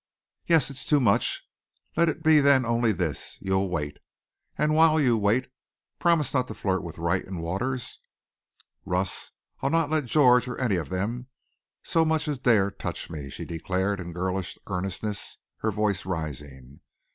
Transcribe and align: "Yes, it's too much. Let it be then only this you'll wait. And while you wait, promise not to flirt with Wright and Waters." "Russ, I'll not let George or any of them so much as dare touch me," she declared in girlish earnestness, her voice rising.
"Yes, 0.47 0.71
it's 0.71 0.83
too 0.87 0.99
much. 0.99 1.47
Let 1.95 2.09
it 2.09 2.23
be 2.23 2.39
then 2.39 2.65
only 2.65 2.91
this 2.91 3.37
you'll 3.39 3.69
wait. 3.69 3.97
And 4.57 4.73
while 4.73 4.99
you 4.99 5.15
wait, 5.15 5.51
promise 5.99 6.33
not 6.33 6.47
to 6.47 6.55
flirt 6.55 6.81
with 6.83 6.97
Wright 6.97 7.23
and 7.23 7.39
Waters." 7.39 7.99
"Russ, 8.83 9.29
I'll 9.61 9.69
not 9.69 9.91
let 9.91 10.05
George 10.05 10.47
or 10.47 10.59
any 10.59 10.77
of 10.77 10.89
them 10.89 11.27
so 11.83 12.03
much 12.03 12.27
as 12.27 12.39
dare 12.39 12.71
touch 12.71 13.11
me," 13.11 13.29
she 13.29 13.45
declared 13.45 13.99
in 13.99 14.11
girlish 14.11 14.57
earnestness, 14.65 15.37
her 15.57 15.69
voice 15.69 16.03
rising. 16.03 16.79